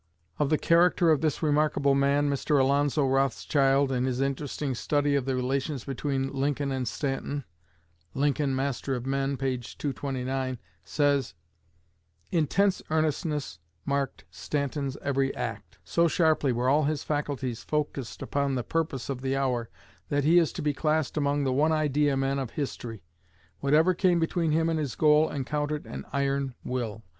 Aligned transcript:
Of 0.39 0.49
the 0.49 0.57
character 0.57 1.11
of 1.11 1.21
this 1.21 1.43
remarkable 1.43 1.93
man, 1.93 2.27
Mr. 2.27 2.59
Alonzo 2.59 3.05
Rothschild, 3.05 3.91
in 3.91 4.05
his 4.05 4.19
interesting 4.19 4.73
study 4.73 5.13
of 5.13 5.25
the 5.25 5.35
relations 5.35 5.85
between 5.85 6.33
Lincoln 6.33 6.71
and 6.71 6.87
Stanton 6.87 7.43
("Lincoln, 8.15 8.55
Master 8.55 8.95
of 8.95 9.05
Men," 9.05 9.37
p. 9.37 9.59
229), 9.59 10.57
says: 10.83 11.35
"Intense 12.31 12.81
earnestness 12.89 13.59
marked 13.85 14.25
Stanton's 14.31 14.97
every 15.03 15.35
act. 15.35 15.77
So 15.83 16.07
sharply 16.07 16.51
were 16.51 16.67
all 16.67 16.85
his 16.85 17.03
faculties 17.03 17.61
focused 17.63 18.23
upon 18.23 18.55
the 18.55 18.63
purpose 18.63 19.07
of 19.07 19.21
the 19.21 19.35
hour 19.37 19.69
that 20.09 20.23
he 20.23 20.39
is 20.39 20.51
to 20.53 20.63
be 20.63 20.73
classed 20.73 21.15
among 21.15 21.43
the 21.43 21.53
one 21.53 21.71
idea 21.71 22.17
men 22.17 22.39
of 22.39 22.49
history. 22.49 23.03
Whatever 23.59 23.93
came 23.93 24.19
between 24.19 24.49
him 24.51 24.67
and 24.67 24.79
his 24.79 24.95
goal 24.95 25.29
encountered 25.29 25.85
an 25.85 26.05
iron 26.11 26.55
will.... 26.63 27.03